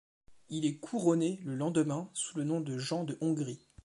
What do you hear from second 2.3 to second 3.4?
le nom de Jean de